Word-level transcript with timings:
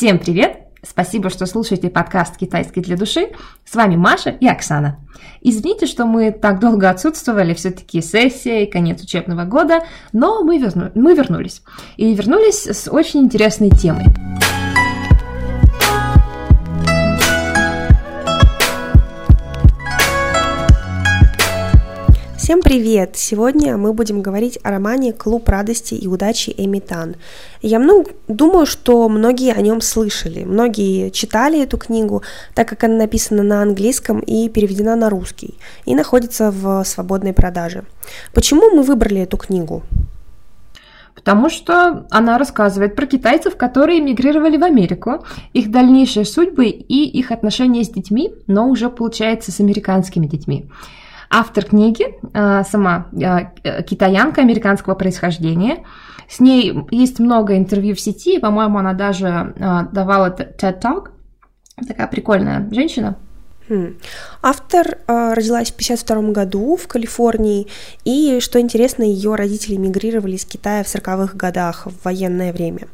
Всем 0.00 0.18
привет! 0.18 0.60
Спасибо, 0.82 1.28
что 1.28 1.44
слушаете 1.44 1.90
подкаст 1.90 2.38
«Китайский 2.38 2.80
для 2.80 2.96
души». 2.96 3.32
С 3.66 3.74
вами 3.74 3.96
Маша 3.96 4.30
и 4.30 4.48
Оксана. 4.48 4.98
Извините, 5.42 5.84
что 5.84 6.06
мы 6.06 6.32
так 6.32 6.58
долго 6.58 6.88
отсутствовали, 6.88 7.52
все-таки 7.52 8.00
сессия 8.00 8.64
и 8.64 8.70
конец 8.70 9.02
учебного 9.02 9.44
года, 9.44 9.80
но 10.14 10.42
мы, 10.42 10.56
верну... 10.56 10.90
мы 10.94 11.14
вернулись. 11.14 11.60
И 11.98 12.14
вернулись 12.14 12.66
с 12.66 12.90
очень 12.90 13.20
интересной 13.20 13.68
темой– 13.68 14.06
Всем 22.50 22.62
привет! 22.62 23.12
Сегодня 23.14 23.76
мы 23.76 23.92
будем 23.92 24.22
говорить 24.22 24.58
о 24.64 24.70
романе 24.70 25.12
«Клуб 25.12 25.48
радости 25.48 25.94
и 25.94 26.08
удачи 26.08 26.52
Эми 26.56 26.80
Тан». 26.80 27.14
Я 27.62 27.78
много, 27.78 28.10
думаю, 28.26 28.66
что 28.66 29.08
многие 29.08 29.52
о 29.52 29.60
нем 29.60 29.80
слышали, 29.80 30.42
многие 30.42 31.10
читали 31.10 31.62
эту 31.62 31.78
книгу, 31.78 32.24
так 32.56 32.68
как 32.68 32.82
она 32.82 32.96
написана 32.96 33.44
на 33.44 33.62
английском 33.62 34.18
и 34.18 34.48
переведена 34.48 34.96
на 34.96 35.10
русский, 35.10 35.60
и 35.84 35.94
находится 35.94 36.50
в 36.50 36.82
свободной 36.82 37.34
продаже. 37.34 37.84
Почему 38.34 38.68
мы 38.70 38.82
выбрали 38.82 39.20
эту 39.20 39.36
книгу? 39.36 39.84
Потому 41.14 41.50
что 41.50 42.04
она 42.10 42.36
рассказывает 42.36 42.96
про 42.96 43.06
китайцев, 43.06 43.56
которые 43.56 44.00
эмигрировали 44.00 44.56
в 44.56 44.64
Америку, 44.64 45.24
их 45.52 45.70
дальнейшие 45.70 46.24
судьбы 46.24 46.66
и 46.66 47.04
их 47.16 47.30
отношения 47.30 47.84
с 47.84 47.90
детьми, 47.90 48.32
но 48.48 48.68
уже, 48.68 48.90
получается, 48.90 49.52
с 49.52 49.60
американскими 49.60 50.26
детьми. 50.26 50.68
Автор 51.32 51.64
книги 51.64 52.18
э, 52.34 52.64
сама 52.68 53.06
э, 53.12 53.82
китаянка 53.84 54.40
американского 54.40 54.96
происхождения. 54.96 55.84
С 56.28 56.40
ней 56.40 56.76
есть 56.90 57.20
много 57.20 57.56
интервью 57.56 57.94
в 57.94 58.00
сети, 58.00 58.40
по-моему, 58.40 58.78
она 58.78 58.94
даже 58.94 59.54
э, 59.56 59.86
давала 59.92 60.30
TED 60.30 60.80
Talk. 60.80 61.10
Такая 61.86 62.08
прикольная 62.08 62.68
женщина. 62.72 63.16
Хм. 63.68 63.96
Автор 64.42 64.98
э, 65.06 65.34
родилась 65.34 65.70
в 65.70 65.74
1952 65.74 66.32
году 66.32 66.76
в 66.76 66.88
Калифорнии, 66.88 67.68
и, 68.04 68.40
что 68.40 68.60
интересно, 68.60 69.04
ее 69.04 69.36
родители 69.36 69.76
мигрировали 69.76 70.34
из 70.34 70.44
Китая 70.44 70.82
в 70.82 70.88
40-х 70.88 71.36
годах 71.36 71.86
в 71.86 72.04
военное 72.04 72.52
время. 72.52 72.88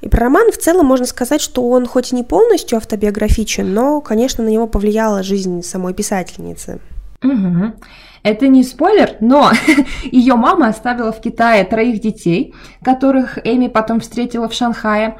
И 0.00 0.08
про 0.08 0.20
роман 0.20 0.50
в 0.50 0.56
целом 0.56 0.86
можно 0.86 1.04
сказать, 1.04 1.42
что 1.42 1.68
он 1.68 1.86
хоть 1.86 2.12
и 2.12 2.16
не 2.16 2.22
полностью 2.22 2.78
автобиографичен, 2.78 3.74
но, 3.74 4.00
конечно, 4.00 4.42
на 4.42 4.48
него 4.48 4.66
повлияла 4.66 5.22
жизнь 5.22 5.62
самой 5.62 5.92
писательницы. 5.92 6.80
Угу. 7.24 7.74
Это 8.22 8.48
не 8.48 8.62
спойлер, 8.62 9.16
но 9.20 9.50
ее 10.04 10.34
мама 10.34 10.68
оставила 10.68 11.12
в 11.12 11.20
Китае 11.20 11.64
троих 11.64 12.00
детей, 12.00 12.54
которых 12.82 13.38
Эми 13.44 13.68
потом 13.68 14.00
встретила 14.00 14.48
в 14.48 14.54
Шанхае. 14.54 15.18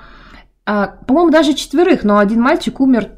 А, 0.66 0.86
по-моему, 1.06 1.30
даже 1.30 1.54
четверых, 1.54 2.04
но 2.04 2.18
один 2.18 2.40
мальчик 2.40 2.80
умер 2.80 3.10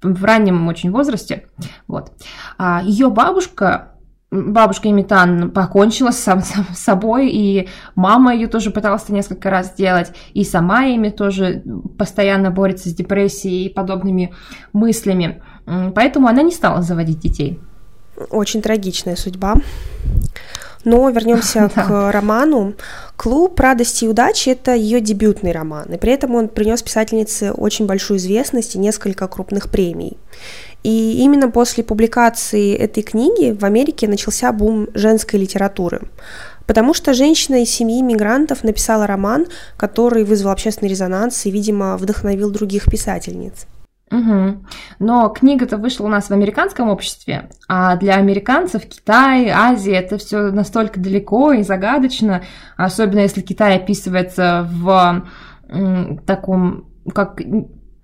в 0.00 0.24
раннем 0.24 0.68
очень 0.68 0.92
возрасте. 0.92 1.48
Вот. 1.88 2.12
А 2.56 2.82
ее 2.84 3.10
бабушка, 3.10 3.94
бабушка 4.30 4.88
Имитан 4.88 5.50
покончила 5.50 6.12
с, 6.12 6.18
сам, 6.18 6.42
с 6.42 6.78
собой, 6.78 7.30
и 7.30 7.68
мама 7.96 8.32
ее 8.32 8.46
тоже 8.46 8.70
пыталась 8.70 9.08
несколько 9.08 9.50
раз 9.50 9.72
сделать, 9.72 10.12
и 10.34 10.44
сама 10.44 10.84
Эми 10.84 11.10
тоже 11.10 11.64
постоянно 11.98 12.52
борется 12.52 12.90
с 12.90 12.94
депрессией 12.94 13.66
и 13.66 13.74
подобными 13.74 14.34
мыслями. 14.72 15.42
Поэтому 15.94 16.28
она 16.28 16.42
не 16.42 16.52
стала 16.52 16.82
заводить 16.82 17.18
детей. 17.18 17.60
Очень 18.30 18.62
трагичная 18.62 19.16
судьба. 19.16 19.56
Но 20.84 21.08
вернемся 21.10 21.68
к 21.74 22.12
роману. 22.12 22.74
«Клуб 23.16 23.58
радости 23.58 24.04
и 24.04 24.08
удачи»— 24.08 24.48
это 24.50 24.74
ее 24.74 25.00
дебютный 25.00 25.52
роман, 25.52 25.92
и 25.92 25.98
при 25.98 26.12
этом 26.12 26.34
он 26.36 26.48
принес 26.48 26.82
писательнице 26.82 27.52
очень 27.52 27.86
большую 27.86 28.18
известность 28.18 28.76
и 28.76 28.78
несколько 28.78 29.26
крупных 29.26 29.70
премий. 29.70 30.16
И 30.84 31.18
именно 31.24 31.50
после 31.50 31.82
публикации 31.82 32.76
этой 32.76 33.02
книги 33.02 33.50
в 33.50 33.64
Америке 33.64 34.06
начался 34.06 34.52
бум 34.52 34.88
женской 34.94 35.40
литературы, 35.40 36.02
потому 36.66 36.94
что 36.94 37.14
женщина 37.14 37.62
из 37.62 37.70
семьи 37.70 38.00
мигрантов 38.00 38.62
написала 38.62 39.06
роман, 39.06 39.46
который 39.76 40.22
вызвал 40.22 40.52
общественный 40.52 40.90
резонанс 40.90 41.44
и, 41.46 41.50
видимо, 41.50 41.96
вдохновил 41.96 42.50
других 42.50 42.84
писательниц. 42.84 43.66
Угу. 44.10 44.64
Но 45.00 45.28
книга-то 45.28 45.76
вышла 45.76 46.06
у 46.06 46.08
нас 46.08 46.28
в 46.28 46.32
американском 46.32 46.88
обществе, 46.88 47.50
а 47.68 47.96
для 47.96 48.14
американцев 48.14 48.86
Китай, 48.86 49.48
Азия 49.48 49.96
это 49.96 50.18
все 50.18 50.50
настолько 50.50 50.98
далеко 50.98 51.52
и 51.52 51.62
загадочно, 51.62 52.42
особенно 52.76 53.20
если 53.20 53.42
Китай 53.42 53.76
описывается 53.76 54.68
в 54.70 55.24
таком 56.26 56.88
как 57.14 57.40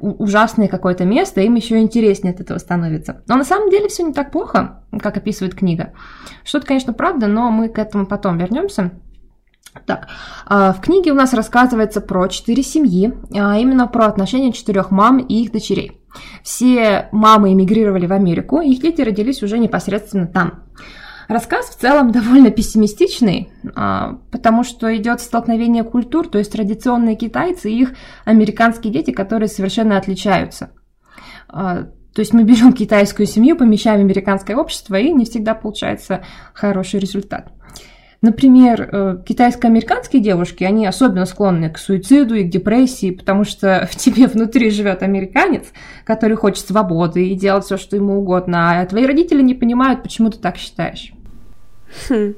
ужасное 0.01 0.69
какое-то 0.69 1.05
место, 1.05 1.41
им 1.41 1.55
еще 1.55 1.79
интереснее 1.79 2.35
от 2.35 2.41
этого 2.41 2.59
становится. 2.59 3.23
Но 3.27 3.37
на 3.37 3.45
самом 3.45 3.71
деле 3.71 3.89
все 3.89 4.03
не 4.03 4.13
так 4.13 4.31
плохо, 4.31 4.83
как 5.01 5.17
описывает 5.17 5.55
книга. 5.55 5.93
Что-то, 6.45 6.67
конечно, 6.67 6.93
правда, 6.93 7.27
но 7.27 7.51
мы 7.51 7.69
к 7.69 7.79
этому 7.79 8.05
потом 8.07 8.37
вернемся. 8.37 8.91
Так, 9.87 10.09
а, 10.47 10.73
в 10.73 10.81
книге 10.81 11.13
у 11.13 11.15
нас 11.15 11.35
рассказывается 11.35 12.01
про 12.01 12.29
четыре 12.29 12.63
семьи, 12.63 13.13
а 13.35 13.59
именно 13.59 13.87
про 13.89 14.07
отношения 14.07 14.53
четырех 14.53 14.91
мам 14.91 15.19
и 15.19 15.43
их 15.43 15.53
дочерей. 15.53 16.01
Все 16.43 17.09
мамы 17.11 17.53
эмигрировали 17.53 18.07
в 18.07 18.13
Америку, 18.13 18.61
их 18.61 18.81
дети 18.81 19.03
родились 19.03 19.43
уже 19.43 19.59
непосредственно 19.59 20.27
там. 20.27 20.65
Рассказ 21.27 21.71
в 21.71 21.77
целом 21.77 22.13
довольно 22.13 22.51
пессимистичный, 22.51 23.51
а, 23.75 24.19
потому 24.31 24.63
что 24.63 24.95
идет 24.97 25.21
столкновение 25.21 25.83
культур, 25.83 26.29
то 26.29 26.39
есть 26.39 26.53
традиционные 26.53 27.17
китайцы 27.17 27.71
и 27.71 27.81
их 27.81 27.95
американские 28.25 28.93
дети, 28.93 29.11
которые 29.11 29.49
совершенно 29.49 29.97
отличаются. 29.97 30.71
То 32.15 32.21
есть 32.21 32.33
мы 32.33 32.45
берем 32.45 32.73
китайскую 32.73 33.27
семью, 33.27 33.57
помещаем 33.57 34.01
в 34.01 34.05
американское 34.05 34.57
общество, 34.57 34.95
и 34.95 35.13
не 35.13 35.25
всегда 35.25 35.55
получается 35.55 36.25
хороший 36.53 37.01
результат. 37.01 37.53
Например, 38.25 38.89
э, 38.91 39.19
китайско-американские 39.27 40.23
девушки, 40.23 40.65
они 40.65 40.87
особенно 40.87 41.27
склонны 41.27 41.69
к 41.69 41.77
суициду 41.77 42.35
и 42.35 42.45
к 42.45 42.49
депрессии, 42.49 43.11
потому 43.11 43.45
что 43.45 43.87
в 43.93 43.97
тебе 43.97 44.29
внутри 44.29 44.71
живет 44.71 45.03
американец, 45.03 45.65
который 46.05 46.35
хочет 46.35 46.67
свободы 46.67 47.29
и 47.29 47.35
делать 47.35 47.67
все, 47.67 47.77
что 47.77 47.97
ему 47.97 48.19
угодно, 48.19 48.81
а 48.81 48.87
твои 48.87 49.05
родители 49.05 49.43
не 49.43 49.53
понимают, 49.53 50.03
почему 50.03 50.31
ты 50.31 50.39
так 50.39 50.57
считаешь. 50.57 51.13
Хм. 52.09 52.33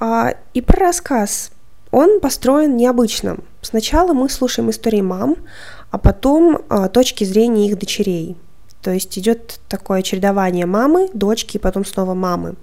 А, 0.00 0.34
и 0.52 0.60
про 0.60 0.86
рассказ. 0.86 1.52
Он 1.92 2.18
построен 2.18 2.76
необычно. 2.76 3.36
Сначала 3.62 4.14
мы 4.14 4.28
слушаем 4.28 4.70
истории 4.70 5.00
мам, 5.00 5.36
а 5.92 5.98
потом 5.98 6.62
а, 6.68 6.88
точки 6.88 7.22
зрения 7.22 7.68
их 7.68 7.78
дочерей– 7.78 8.36
то 8.82 8.90
есть 8.92 9.18
идет 9.18 9.60
такое 9.68 10.02
чередование 10.02 10.66
мамы, 10.66 11.08
дочки 11.12 11.56
и 11.56 11.60
потом 11.60 11.84
снова 11.84 12.14
мамы. 12.14 12.54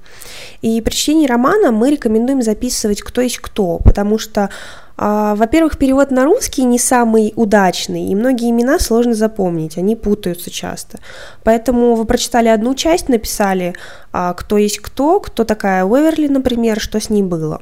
И 0.61 0.79
при 0.81 0.93
чтении 0.93 1.27
романа 1.27 1.71
мы 1.71 1.91
рекомендуем 1.91 2.41
записывать 2.41 3.01
кто 3.01 3.21
есть 3.21 3.37
кто, 3.37 3.79
потому 3.79 4.17
что 4.17 4.49
а, 4.95 5.35
во-первых, 5.35 5.77
перевод 5.77 6.11
на 6.11 6.23
русский 6.23 6.63
не 6.63 6.77
самый 6.77 7.33
удачный, 7.35 8.05
и 8.05 8.15
многие 8.15 8.51
имена 8.51 8.77
сложно 8.79 9.15
запомнить, 9.15 9.77
они 9.77 9.95
путаются 9.95 10.51
часто. 10.51 10.99
Поэтому 11.43 11.95
вы 11.95 12.05
прочитали 12.05 12.47
одну 12.47 12.75
часть, 12.75 13.09
написали, 13.09 13.73
а, 14.11 14.33
кто 14.33 14.57
есть 14.57 14.79
кто, 14.79 15.19
кто 15.19 15.45
такая 15.45 15.83
Уэверли, 15.83 16.27
например, 16.27 16.79
что 16.79 16.99
с 16.99 17.09
ней 17.09 17.23
было. 17.23 17.61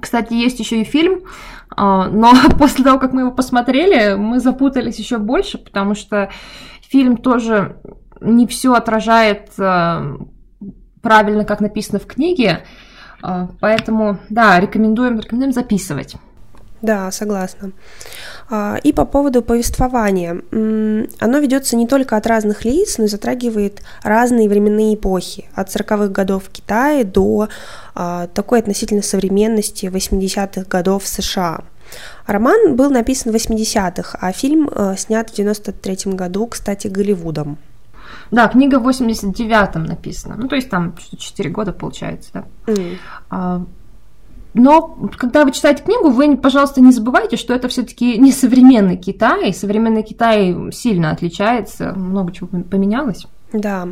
Кстати, 0.00 0.32
есть 0.32 0.58
еще 0.58 0.80
и 0.80 0.84
фильм, 0.84 1.20
а, 1.76 2.08
но 2.08 2.32
после 2.58 2.82
того, 2.82 2.98
как 2.98 3.12
мы 3.12 3.22
его 3.22 3.30
посмотрели, 3.30 4.14
мы 4.14 4.40
запутались 4.40 4.98
еще 4.98 5.18
больше, 5.18 5.58
потому 5.58 5.94
что 5.94 6.30
Фильм 6.92 7.16
тоже 7.16 7.76
не 8.20 8.46
все 8.46 8.74
отражает 8.74 9.48
э, 9.58 10.16
правильно, 11.00 11.46
как 11.46 11.60
написано 11.60 11.98
в 11.98 12.06
книге, 12.06 12.64
э, 13.22 13.48
поэтому, 13.60 14.18
да, 14.28 14.60
рекомендуем, 14.60 15.18
рекомендуем 15.18 15.54
записывать. 15.54 16.16
Да, 16.82 17.12
согласна. 17.12 17.70
А, 18.50 18.76
и 18.82 18.92
по 18.92 19.06
поводу 19.06 19.40
повествования. 19.40 20.42
Оно 20.50 21.38
ведется 21.38 21.76
не 21.76 21.86
только 21.86 22.16
от 22.16 22.26
разных 22.26 22.64
лиц, 22.64 22.98
но 22.98 23.04
и 23.04 23.08
затрагивает 23.08 23.82
разные 24.02 24.48
временные 24.48 24.96
эпохи. 24.96 25.48
От 25.54 25.68
40-х 25.68 26.08
годов 26.08 26.44
в 26.44 26.50
Китае 26.50 27.04
до 27.04 27.48
а, 27.94 28.26
такой 28.26 28.58
относительно 28.58 29.02
современности 29.02 29.86
80-х 29.86 30.64
годов 30.68 31.04
в 31.04 31.08
США. 31.08 31.62
Роман 32.26 32.76
был 32.76 32.90
написан 32.90 33.32
в 33.32 33.36
80-х, 33.36 34.18
а 34.20 34.32
фильм 34.32 34.68
э, 34.68 34.96
снят 34.96 35.30
в 35.30 35.38
93-м 35.38 36.16
году, 36.16 36.46
кстати, 36.46 36.88
Голливудом. 36.88 37.58
Да, 38.30 38.48
книга 38.48 38.78
в 38.78 38.88
89-м 38.88 39.84
написана. 39.84 40.36
Ну, 40.36 40.48
то 40.48 40.56
есть 40.56 40.70
там 40.70 40.94
4 40.96 41.50
года 41.50 41.72
получается, 41.72 42.30
да. 42.32 42.44
Mm. 42.66 42.96
А, 43.30 43.64
но 44.54 45.10
когда 45.16 45.44
вы 45.44 45.52
читаете 45.52 45.82
книгу, 45.82 46.10
вы, 46.10 46.36
пожалуйста, 46.36 46.80
не 46.80 46.92
забывайте, 46.92 47.36
что 47.36 47.54
это 47.54 47.68
все-таки 47.68 48.18
не 48.18 48.32
современный 48.32 48.96
Китай. 48.96 49.52
Современный 49.52 50.02
Китай 50.02 50.54
сильно 50.72 51.10
отличается, 51.10 51.92
много 51.94 52.32
чего 52.32 52.48
поменялось. 52.48 53.26
Да. 53.52 53.88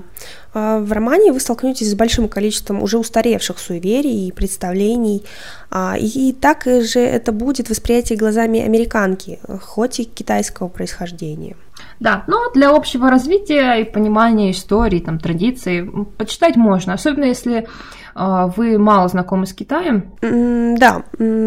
А, 0.55 0.79
в 0.79 0.91
романе 0.93 1.33
вы 1.33 1.41
столкнетесь 1.41 1.91
с 1.91 1.95
большим 1.95 2.29
количеством 2.29 2.83
уже 2.83 2.99
устаревших 2.99 3.59
суеверий 3.59 4.29
и 4.29 4.33
представлений. 4.33 5.25
А, 5.71 5.97
и 5.99 6.33
так 6.33 6.65
же 6.65 7.01
это 7.01 7.33
будет 7.33 7.71
восприятие 7.71 8.19
глазами 8.19 8.61
американки, 8.61 9.39
хоть 9.63 10.01
и 10.01 10.05
китайского 10.05 10.69
происхождения. 10.69 11.57
Да, 11.99 12.25
но 12.27 12.51
для 12.53 12.71
общего 12.71 13.11
развития 13.11 13.81
и 13.81 13.85
понимания 13.85 14.51
истории, 14.51 15.01
там, 15.01 15.19
традиций 15.19 15.89
почитать 16.17 16.57
можно, 16.57 16.95
особенно 16.95 17.25
если 17.25 17.59
а, 17.61 17.67
вы 18.15 18.79
мало 18.79 19.09
знакомы 19.09 19.47
с 19.47 19.53
Китаем? 19.53 20.13
Да, 20.21 21.03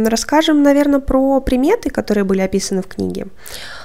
расскажем, 0.10 0.64
наверное, 0.64 1.00
про 1.00 1.40
приметы, 1.42 1.90
которые 1.90 2.24
были 2.24 2.42
описаны 2.42 2.82
в 2.82 2.88
книге. 2.88 3.28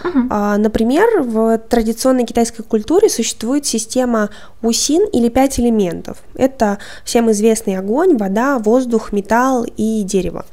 Угу. 0.05 0.19
Например, 0.59 1.23
в 1.23 1.59
традиционной 1.59 2.25
китайской 2.25 2.63
культуре 2.63 3.09
существует 3.09 3.67
система 3.67 4.31
усин 4.63 5.07
или 5.13 5.29
пять 5.29 5.59
элементов. 5.61 6.19
Это 6.35 6.79
всем 7.05 7.31
известный 7.31 7.77
огонь, 7.77 8.17
вода, 8.17 8.59
воздух, 8.59 9.13
металл 9.13 9.65
и 9.77 10.03
дерево. 10.03 10.45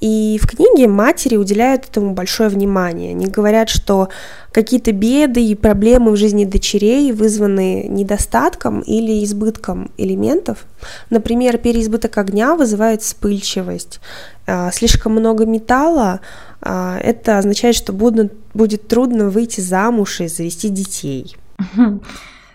И 0.00 0.38
в 0.42 0.46
книге 0.46 0.88
матери 0.88 1.36
уделяют 1.36 1.86
этому 1.86 2.12
большое 2.12 2.48
внимание. 2.48 3.10
Они 3.10 3.26
говорят, 3.26 3.68
что 3.68 4.08
какие-то 4.52 4.92
беды 4.92 5.44
и 5.44 5.54
проблемы 5.54 6.12
в 6.12 6.16
жизни 6.16 6.44
дочерей 6.44 7.12
вызваны 7.12 7.86
недостатком 7.88 8.80
или 8.80 9.24
избытком 9.24 9.90
элементов. 9.96 10.64
Например, 11.10 11.58
переизбыток 11.58 12.16
огня 12.18 12.54
вызывает 12.54 13.02
вспыльчивость. 13.02 14.00
А, 14.46 14.70
слишком 14.72 15.12
много 15.12 15.46
металла 15.46 16.20
а, 16.60 16.98
это 16.98 17.38
означает, 17.38 17.76
что 17.76 17.92
будет 17.92 18.88
трудно 18.88 19.30
выйти 19.30 19.60
замуж 19.60 20.20
и 20.20 20.28
завести 20.28 20.68
детей. 20.68 21.36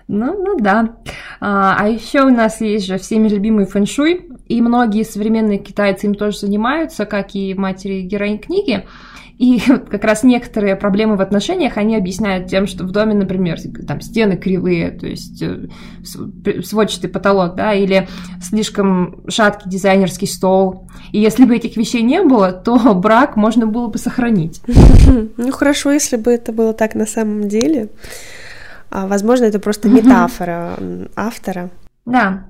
Ну, 0.07 0.43
ну 0.43 0.57
да. 0.59 0.95
А, 1.39 1.75
а 1.79 1.89
еще 1.89 2.23
у 2.23 2.29
нас 2.29 2.61
есть 2.61 2.85
же 2.85 2.97
всеми 2.97 3.27
любимый 3.27 3.65
фэншуй, 3.65 4.29
и 4.47 4.61
многие 4.61 5.03
современные 5.03 5.57
китайцы 5.57 6.05
им 6.05 6.15
тоже 6.15 6.39
занимаются, 6.39 7.05
как 7.05 7.33
и 7.33 7.53
матери 7.55 8.01
героинь 8.01 8.39
книги. 8.39 8.85
И 9.37 9.59
как 9.89 10.03
раз 10.03 10.23
некоторые 10.23 10.75
проблемы 10.75 11.17
в 11.17 11.21
отношениях 11.21 11.77
они 11.77 11.95
объясняют 11.95 12.47
тем, 12.47 12.67
что 12.67 12.83
в 12.83 12.91
доме, 12.91 13.13
например, 13.13 13.57
там 13.87 13.99
стены 14.01 14.37
кривые, 14.37 14.91
то 14.91 15.07
есть 15.07 15.41
э, 15.41 15.67
сводчатый 16.63 17.09
потолок, 17.09 17.55
да, 17.55 17.73
или 17.73 18.07
слишком 18.41 19.23
шаткий 19.27 19.69
дизайнерский 19.69 20.27
стол. 20.27 20.87
И 21.11 21.19
если 21.19 21.45
бы 21.45 21.55
этих 21.55 21.77
вещей 21.77 22.01
не 22.03 22.21
было, 22.21 22.51
то 22.51 22.93
брак 22.95 23.35
можно 23.35 23.65
было 23.67 23.87
бы 23.87 23.97
сохранить. 23.97 24.61
Ну 25.37 25.51
хорошо, 25.51 25.91
если 25.91 26.17
бы 26.17 26.31
это 26.31 26.51
было 26.51 26.73
так 26.73 26.95
на 26.95 27.05
самом 27.05 27.47
деле. 27.47 27.89
А, 28.95 29.07
возможно, 29.07 29.43
это 29.43 29.59
просто 29.59 29.89
метафора 29.89 30.79
автора. 31.17 31.69
Да. 32.05 32.45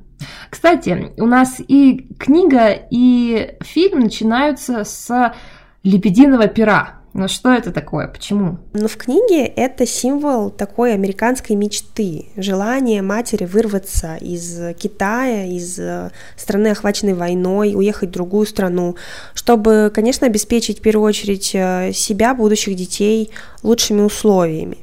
Кстати, 0.51 1.12
у 1.18 1.25
нас 1.25 1.56
и 1.59 2.07
книга, 2.19 2.69
и 2.92 3.56
фильм 3.62 4.01
начинаются 4.01 4.83
с 4.83 5.33
лебединого 5.81 6.47
пера. 6.47 7.00
Но 7.13 7.27
что 7.27 7.51
это 7.51 7.71
такое? 7.71 8.07
Почему? 8.07 8.59
Ну, 8.74 8.88
в 8.88 8.95
книге 8.97 9.45
это 9.45 9.88
символ 9.88 10.51
такой 10.51 10.94
американской 10.94 11.56
мечты, 11.56 12.27
желание 12.36 13.01
матери 13.01 13.45
вырваться 13.45 14.15
из 14.18 14.75
Китая, 14.75 15.45
из 15.45 15.80
э, 15.80 16.12
страны, 16.38 16.68
охваченной 16.68 17.13
войной, 17.13 17.74
уехать 17.74 18.09
в 18.09 18.12
другую 18.12 18.45
страну, 18.45 18.97
чтобы, 19.33 19.92
конечно, 19.95 20.27
обеспечить 20.27 20.80
в 20.80 20.81
первую 20.81 21.07
очередь 21.07 21.56
э, 21.56 21.92
себя, 21.94 22.36
будущих 22.36 22.75
детей 22.75 23.31
лучшими 23.63 24.01
условиями. 24.01 24.77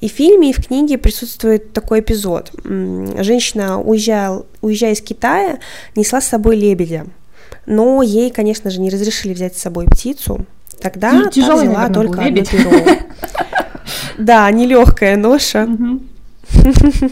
И 0.00 0.08
в 0.08 0.12
фильме, 0.12 0.50
и 0.50 0.52
в 0.52 0.66
книге 0.66 0.96
присутствует 0.96 1.72
такой 1.72 2.00
эпизод. 2.00 2.52
Женщина, 2.64 3.80
уезжая, 3.80 4.42
уезжая 4.62 4.92
из 4.92 5.02
Китая, 5.02 5.58
несла 5.94 6.20
с 6.20 6.28
собой 6.28 6.56
лебедя. 6.56 7.06
Но 7.66 8.02
ей, 8.02 8.30
конечно 8.30 8.70
же, 8.70 8.80
не 8.80 8.90
разрешили 8.90 9.34
взять 9.34 9.56
с 9.56 9.60
собой 9.60 9.86
птицу. 9.86 10.46
Тогда 10.80 11.12
ну, 11.12 11.24
та 11.24 11.30
взяла 11.30 11.88
только 11.88 12.22
одно 12.22 12.44
перо. 12.44 12.70
Да, 14.18 14.50
нелегкая 14.50 15.16
ноша. 15.16 15.68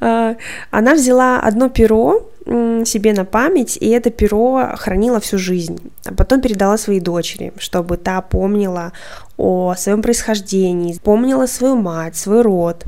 А, 0.00 0.36
она 0.70 0.94
взяла 0.94 1.38
одно 1.38 1.68
перо 1.68 2.30
себе 2.46 3.14
на 3.14 3.24
память, 3.24 3.78
и 3.80 3.88
это 3.88 4.10
перо 4.10 4.74
хранила 4.76 5.18
всю 5.18 5.38
жизнь, 5.38 5.78
а 6.04 6.12
потом 6.12 6.40
передала 6.40 6.76
своей 6.76 7.00
дочери, 7.00 7.52
чтобы 7.58 7.96
та 7.96 8.20
помнила 8.20 8.92
о 9.38 9.74
своем 9.76 10.02
происхождении, 10.02 10.98
помнила 11.02 11.46
свою 11.46 11.76
мать, 11.76 12.16
свой 12.16 12.42
род. 12.42 12.84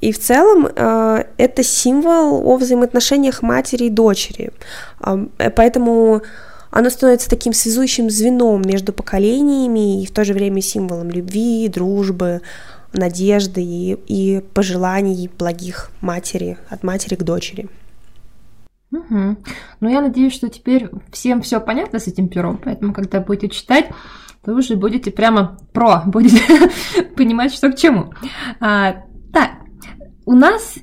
И 0.00 0.12
в 0.12 0.18
целом 0.18 0.66
э, 0.66 1.24
это 1.36 1.62
символ 1.62 2.42
о 2.46 2.56
взаимоотношениях 2.56 3.42
матери 3.42 3.84
и 3.84 3.90
дочери. 3.90 4.50
Э, 5.00 5.50
поэтому 5.54 6.22
оно 6.70 6.90
становится 6.90 7.30
таким 7.30 7.52
связующим 7.52 8.10
звеном 8.10 8.62
между 8.62 8.92
поколениями 8.92 10.02
и 10.02 10.06
в 10.06 10.10
то 10.10 10.24
же 10.24 10.34
время 10.34 10.60
символом 10.62 11.10
любви, 11.10 11.68
дружбы, 11.68 12.40
надежды 12.92 13.62
и, 13.62 13.98
и 14.06 14.40
пожеланий 14.52 15.30
благих 15.38 15.90
матери, 16.00 16.58
от 16.68 16.82
матери 16.82 17.14
к 17.14 17.22
дочери. 17.22 17.68
Угу. 18.92 19.36
Ну, 19.80 19.88
я 19.88 20.00
надеюсь, 20.00 20.34
что 20.34 20.48
теперь 20.48 20.90
всем 21.12 21.42
все 21.42 21.60
понятно 21.60 21.98
с 21.98 22.08
этим 22.08 22.28
пером, 22.28 22.58
поэтому, 22.58 22.92
когда 22.92 23.20
будете 23.20 23.48
читать, 23.48 23.86
вы 24.44 24.54
уже 24.54 24.76
будете 24.76 25.10
прямо 25.10 25.58
про, 25.72 26.02
будете 26.06 26.42
понимать, 27.16 27.52
что 27.52 27.70
к 27.70 27.76
чему. 27.76 28.12
А, 28.60 29.02
так, 29.32 29.50
у 30.26 30.34
нас 30.34 30.76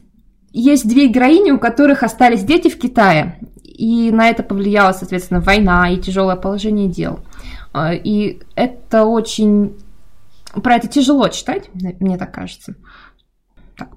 есть 0.53 0.87
две 0.87 1.07
героини, 1.07 1.51
у 1.51 1.59
которых 1.59 2.03
остались 2.03 2.43
дети 2.43 2.69
в 2.69 2.79
Китае, 2.79 3.39
и 3.63 4.09
на 4.11 4.29
это 4.29 4.41
повлияла, 4.41 4.93
соответственно, 4.93 5.39
война 5.39 5.89
и 5.89 5.97
тяжелое 5.97 6.35
положение 6.35 6.87
дел. 6.87 7.19
А, 7.73 7.93
и 7.93 8.39
это 8.55 9.05
очень... 9.05 9.75
Про 10.63 10.75
это 10.75 10.87
тяжело 10.87 11.27
читать, 11.27 11.69
мне 11.73 12.17
так 12.17 12.33
кажется. 12.33 12.75
Так. 13.77 13.89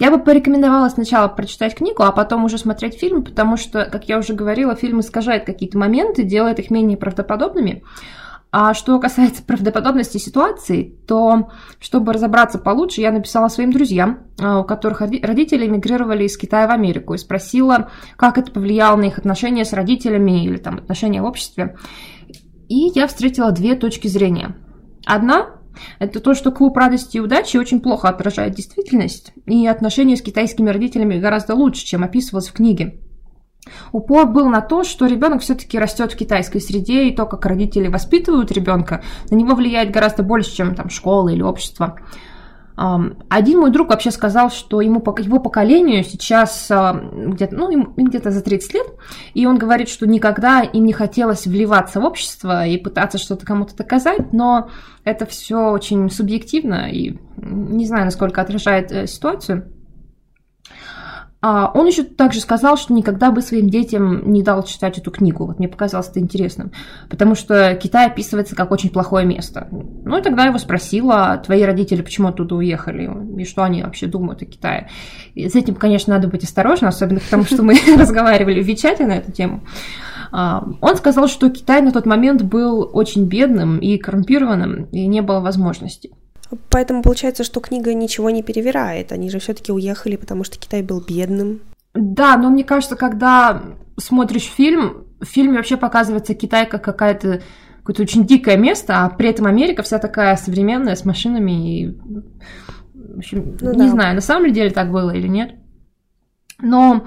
Я 0.00 0.10
бы 0.10 0.18
порекомендовала 0.18 0.88
сначала 0.88 1.28
прочитать 1.28 1.76
книгу, 1.76 2.02
а 2.02 2.10
потом 2.10 2.44
уже 2.44 2.58
смотреть 2.58 2.98
фильм, 2.98 3.22
потому 3.22 3.56
что, 3.56 3.84
как 3.84 4.08
я 4.08 4.18
уже 4.18 4.34
говорила, 4.34 4.74
фильм 4.74 5.00
искажает 5.00 5.44
какие-то 5.44 5.78
моменты, 5.78 6.24
делает 6.24 6.58
их 6.58 6.70
менее 6.70 6.96
правдоподобными. 6.96 7.84
А 8.50 8.72
что 8.72 8.98
касается 8.98 9.42
правдоподобности 9.42 10.16
ситуации, 10.16 10.96
то, 11.06 11.50
чтобы 11.78 12.14
разобраться 12.14 12.58
получше, 12.58 13.02
я 13.02 13.12
написала 13.12 13.48
своим 13.48 13.70
друзьям, 13.70 14.20
а, 14.40 14.60
у 14.60 14.64
которых 14.64 15.02
родители 15.02 15.66
эмигрировали 15.66 16.24
из 16.24 16.36
Китая 16.38 16.66
в 16.66 16.70
Америку, 16.70 17.12
и 17.12 17.18
спросила, 17.18 17.90
как 18.16 18.38
это 18.38 18.50
повлияло 18.50 18.96
на 18.96 19.04
их 19.04 19.18
отношения 19.18 19.66
с 19.66 19.74
родителями 19.74 20.44
или 20.44 20.56
там 20.56 20.78
отношения 20.78 21.20
в 21.20 21.26
обществе. 21.26 21.76
И 22.68 22.90
я 22.94 23.06
встретила 23.06 23.52
две 23.52 23.74
точки 23.74 24.08
зрения. 24.08 24.56
Одна 25.04 25.50
это 25.98 26.20
то, 26.20 26.34
что 26.34 26.52
клуб 26.52 26.76
радости 26.76 27.16
и 27.16 27.20
удачи 27.20 27.56
очень 27.56 27.80
плохо 27.80 28.08
отражает 28.08 28.54
действительность, 28.54 29.32
и 29.46 29.66
отношения 29.66 30.16
с 30.16 30.22
китайскими 30.22 30.70
родителями 30.70 31.18
гораздо 31.18 31.54
лучше, 31.54 31.84
чем 31.84 32.04
описывалось 32.04 32.48
в 32.48 32.52
книге. 32.52 33.00
Упор 33.92 34.26
был 34.26 34.48
на 34.48 34.60
то, 34.60 34.82
что 34.84 35.06
ребенок 35.06 35.42
все-таки 35.42 35.78
растет 35.78 36.12
в 36.12 36.16
китайской 36.16 36.60
среде, 36.60 37.08
и 37.08 37.14
то, 37.14 37.26
как 37.26 37.44
родители 37.46 37.88
воспитывают 37.88 38.52
ребенка, 38.52 39.02
на 39.30 39.34
него 39.34 39.54
влияет 39.54 39.90
гораздо 39.90 40.22
больше, 40.22 40.54
чем 40.54 40.74
там 40.74 40.88
школа 40.88 41.28
или 41.28 41.42
общество. 41.42 41.98
Один 43.28 43.58
мой 43.58 43.72
друг 43.72 43.88
вообще 43.88 44.12
сказал, 44.12 44.50
что 44.50 44.80
ему, 44.80 45.02
его 45.18 45.40
поколению 45.40 46.04
сейчас 46.04 46.70
а, 46.70 46.92
где-то, 46.92 47.56
ну, 47.56 47.92
где-то 47.96 48.30
за 48.30 48.40
30 48.40 48.74
лет, 48.74 48.86
и 49.34 49.46
он 49.46 49.58
говорит, 49.58 49.88
что 49.88 50.06
никогда 50.06 50.60
им 50.60 50.84
не 50.84 50.92
хотелось 50.92 51.46
вливаться 51.46 52.00
в 52.00 52.04
общество 52.04 52.64
и 52.64 52.78
пытаться 52.78 53.18
что-то 53.18 53.44
кому-то 53.44 53.76
доказать, 53.76 54.32
но 54.32 54.70
это 55.02 55.26
все 55.26 55.70
очень 55.70 56.08
субъективно 56.08 56.88
и 56.88 57.18
не 57.36 57.84
знаю, 57.84 58.04
насколько 58.04 58.40
отражает 58.40 58.92
э, 58.92 59.08
ситуацию. 59.08 59.72
А 61.40 61.70
он 61.72 61.86
еще 61.86 62.02
также 62.02 62.40
сказал, 62.40 62.76
что 62.76 62.92
никогда 62.92 63.30
бы 63.30 63.42
своим 63.42 63.70
детям 63.70 64.32
не 64.32 64.42
дал 64.42 64.64
читать 64.64 64.98
эту 64.98 65.12
книгу. 65.12 65.46
Вот 65.46 65.60
мне 65.60 65.68
показалось 65.68 66.08
это 66.08 66.18
интересным. 66.18 66.72
Потому 67.08 67.36
что 67.36 67.78
Китай 67.80 68.06
описывается 68.06 68.56
как 68.56 68.72
очень 68.72 68.90
плохое 68.90 69.24
место. 69.24 69.68
Ну 69.70 70.18
и 70.18 70.22
тогда 70.22 70.46
его 70.46 70.58
спросила, 70.58 71.40
твои 71.44 71.62
родители 71.62 72.02
почему 72.02 72.28
оттуда 72.28 72.56
уехали? 72.56 73.08
И 73.40 73.44
что 73.44 73.62
они 73.62 73.84
вообще 73.84 74.06
думают 74.06 74.42
о 74.42 74.46
Китае? 74.46 74.88
И 75.34 75.48
с 75.48 75.54
этим, 75.54 75.76
конечно, 75.76 76.12
надо 76.12 76.26
быть 76.26 76.42
осторожным, 76.42 76.88
особенно 76.88 77.20
потому, 77.20 77.44
что 77.44 77.62
мы 77.62 77.78
разговаривали 77.96 78.60
в 78.60 78.66
Вичате 78.66 79.06
на 79.06 79.18
эту 79.18 79.30
тему. 79.30 79.62
А, 80.32 80.64
он 80.80 80.96
сказал, 80.96 81.28
что 81.28 81.48
Китай 81.50 81.82
на 81.82 81.92
тот 81.92 82.04
момент 82.04 82.42
был 82.42 82.90
очень 82.92 83.26
бедным 83.26 83.78
и 83.78 83.96
коррумпированным, 83.96 84.86
и 84.86 85.06
не 85.06 85.20
было 85.20 85.40
возможности. 85.40 86.10
Поэтому 86.70 87.02
получается, 87.02 87.44
что 87.44 87.60
книга 87.60 87.92
ничего 87.94 88.30
не 88.30 88.42
перевирает. 88.42 89.12
Они 89.12 89.30
же 89.30 89.38
все-таки 89.38 89.72
уехали, 89.72 90.16
потому 90.16 90.44
что 90.44 90.58
Китай 90.58 90.82
был 90.82 91.00
бедным. 91.00 91.60
Да, 91.94 92.36
но 92.36 92.50
мне 92.50 92.64
кажется, 92.64 92.96
когда 92.96 93.62
смотришь 93.98 94.44
фильм, 94.44 95.04
в 95.20 95.26
фильме 95.26 95.56
вообще 95.56 95.76
показывается 95.76 96.34
Китай 96.34 96.66
как 96.66 96.84
какая-то 96.84 97.42
какое-то 97.78 98.02
очень 98.02 98.26
дикое 98.26 98.58
место, 98.58 99.04
а 99.04 99.08
при 99.08 99.30
этом 99.30 99.46
Америка 99.46 99.82
вся 99.82 99.98
такая 99.98 100.36
современная, 100.36 100.94
с 100.94 101.06
машинами 101.06 101.80
и 101.80 101.98
В 102.92 103.18
общем, 103.18 103.56
ну, 103.62 103.72
не 103.72 103.78
да. 103.78 103.88
знаю, 103.88 104.14
на 104.14 104.20
самом 104.20 104.52
деле 104.52 104.70
так 104.70 104.92
было 104.92 105.10
или 105.10 105.26
нет. 105.26 105.54
Но, 106.60 107.06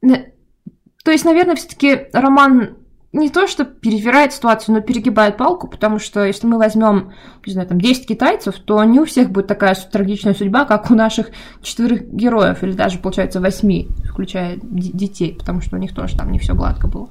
то 0.00 1.10
есть, 1.10 1.24
наверное, 1.24 1.56
все-таки 1.56 2.06
роман 2.12 2.76
не 3.12 3.28
то, 3.28 3.48
что 3.48 3.64
перевирает 3.64 4.32
ситуацию, 4.32 4.76
но 4.76 4.82
перегибает 4.82 5.36
палку, 5.36 5.66
потому 5.66 5.98
что 5.98 6.24
если 6.24 6.46
мы 6.46 6.58
возьмем, 6.58 7.12
не 7.44 7.52
знаю, 7.52 7.66
там 7.66 7.80
10 7.80 8.06
китайцев, 8.06 8.54
то 8.60 8.82
не 8.84 9.00
у 9.00 9.04
всех 9.04 9.30
будет 9.30 9.48
такая 9.48 9.74
трагичная 9.74 10.34
судьба, 10.34 10.64
как 10.64 10.90
у 10.92 10.94
наших 10.94 11.30
четверых 11.60 12.04
героев, 12.12 12.62
или 12.62 12.72
даже, 12.72 12.98
получается, 12.98 13.40
восьми, 13.40 13.88
включая 14.08 14.58
детей, 14.62 15.34
потому 15.36 15.60
что 15.60 15.76
у 15.76 15.80
них 15.80 15.92
тоже 15.92 16.16
там 16.16 16.30
не 16.30 16.38
все 16.38 16.54
гладко 16.54 16.86
было. 16.86 17.08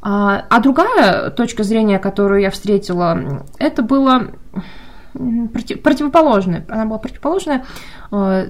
А, 0.00 0.46
а 0.50 0.58
другая 0.58 1.30
точка 1.30 1.62
зрения, 1.62 2.00
которую 2.00 2.40
я 2.40 2.50
встретила, 2.50 3.44
это 3.58 3.82
было 3.82 4.32
против, 5.12 5.80
противоположное. 5.80 6.66
Она 6.68 6.86
была 6.86 6.98
противоположная, 6.98 7.64
э, 8.10 8.48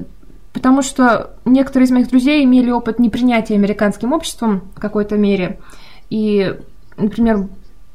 потому 0.54 0.80
что 0.80 1.32
некоторые 1.44 1.88
из 1.88 1.90
моих 1.90 2.08
друзей 2.08 2.42
имели 2.42 2.70
опыт 2.70 2.98
непринятия 2.98 3.54
американским 3.54 4.14
обществом 4.14 4.70
в 4.74 4.80
какой-то 4.80 5.18
мере– 5.18 5.60
и, 6.12 6.54
например, 6.98 7.48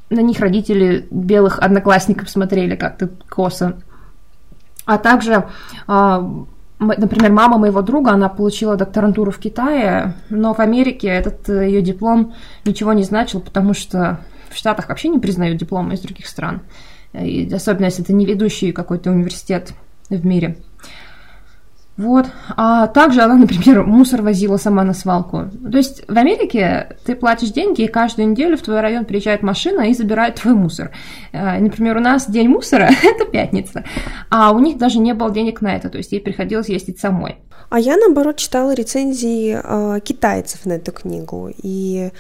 на 0.10 0.22
них 0.22 0.40
родители 0.40 1.08
белых 1.12 1.60
одноклассников 1.60 2.32
смотрели 2.32 2.76
как-то 2.76 3.12
косо. 3.30 3.78
А 4.86 4.98
также, 4.98 5.46
а, 5.86 6.28
например, 6.80 7.32
мама 7.32 7.60
моего 7.60 7.84
друга, 7.84 8.14
она 8.14 8.28
получила 8.28 8.76
докторантуру 8.76 9.30
в 9.30 9.38
Китае, 9.38 10.16
но 10.32 10.56
в 10.56 10.60
Америке 10.60 11.10
этот 11.10 11.48
э, 11.48 11.68
ее 11.68 11.84
диплом 11.84 12.34
ничего 12.66 12.92
не 12.94 13.04
значил, 13.04 13.40
потому 13.40 13.76
что 13.76 14.22
в 14.50 14.58
Штатах 14.58 14.90
вообще 14.90 15.10
не 15.10 15.20
признают 15.20 15.60
дипломы 15.60 15.94
из 15.94 16.00
других 16.00 16.26
стран. 16.26 16.62
И 17.14 17.48
особенно 17.54 17.86
если 17.86 18.04
это 18.04 18.14
не 18.14 18.26
ведущий 18.26 18.72
какой-то 18.72 19.12
университет 19.12 19.74
в 20.10 20.26
мире. 20.26 20.58
Вот. 21.98 22.28
А 22.56 22.88
также 22.88 23.22
она, 23.22 23.36
например, 23.38 23.84
мусор 23.84 24.22
возила 24.22 24.58
сама 24.58 24.84
на 24.84 24.94
свалку. 24.94 25.46
То 25.72 25.78
есть 25.78 26.04
в 26.08 26.18
Америке 26.18 26.96
ты 27.06 27.16
платишь 27.16 27.50
деньги, 27.50 27.82
и 27.82 27.88
каждую 27.88 28.30
неделю 28.30 28.58
в 28.58 28.62
твой 28.62 28.82
район 28.82 29.06
приезжает 29.06 29.42
машина 29.42 29.90
и 29.90 29.94
забирает 29.94 30.36
твой 30.36 30.54
мусор. 30.54 30.92
Э, 31.32 31.60
например, 31.60 31.98
у 31.98 32.02
нас 32.02 32.30
день 32.30 32.48
мусора– 32.48 32.90
это 33.04 33.26
пятница, 33.26 33.84
а 34.30 34.52
у 34.52 34.60
них 34.60 34.78
даже 34.78 35.00
не 35.00 35.14
было 35.14 35.32
денег 35.32 35.62
на 35.62 35.76
это, 35.76 35.90
то 35.90 35.98
есть 35.98 36.12
ей 36.12 36.22
приходилось 36.22 36.70
ездить 36.70 37.00
самой. 37.00 37.38
А 37.70 37.80
я, 37.80 37.98
наоборот, 37.98 38.38
читала 38.38 38.74
рецензии 38.74 39.60
э, 39.62 40.00
китайцев 40.02 40.66
на 40.66 40.74
эту 40.74 40.92
книгу, 40.92 41.52
и 41.62 42.12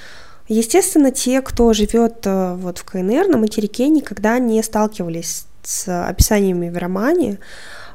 Естественно, 0.50 1.12
те, 1.12 1.42
кто 1.42 1.74
живет 1.74 2.26
э, 2.26 2.54
вот 2.56 2.78
в 2.78 2.86
КНР, 2.86 3.28
на 3.28 3.38
материке, 3.38 3.90
никогда 3.90 4.40
не 4.40 4.64
сталкивались 4.64 5.46
с 5.62 6.08
описаниями 6.08 6.70
в 6.70 6.78
романе, 6.78 7.40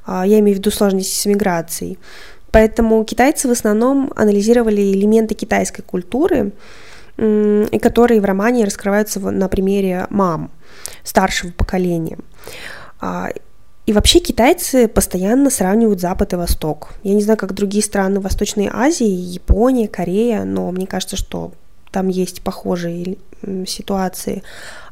я 0.06 0.38
имею 0.40 0.56
в 0.56 0.58
виду 0.58 0.70
сложности 0.70 1.14
с 1.18 1.26
миграцией. 1.26 1.98
Поэтому 2.50 3.02
китайцы 3.04 3.48
в 3.48 3.50
основном 3.50 4.12
анализировали 4.14 4.92
элементы 4.92 5.34
китайской 5.34 5.82
культуры, 5.82 6.52
и 7.18 7.78
которые 7.80 8.20
в 8.20 8.24
романе 8.24 8.64
раскрываются 8.64 9.20
на 9.20 9.48
примере 9.48 10.06
мам 10.10 10.50
старшего 11.04 11.52
поколения. 11.52 12.18
А, 13.00 13.28
и 13.84 13.92
вообще 13.92 14.20
китайцы 14.20 14.88
постоянно 14.88 15.50
сравнивают 15.50 16.00
Запад 16.00 16.32
и 16.32 16.36
Восток. 16.36 16.94
Я 17.02 17.14
не 17.14 17.22
знаю, 17.22 17.38
как 17.38 17.52
другие 17.52 17.82
страны 17.82 18.20
Восточной 18.20 18.70
Азии, 18.72 19.06
Япония, 19.06 19.88
Корея, 19.88 20.44
но 20.44 20.70
мне 20.70 20.86
кажется, 20.86 21.16
что 21.16 21.52
там 21.92 22.08
есть 22.08 22.42
похожие 22.42 23.18
ситуации, 23.66 24.42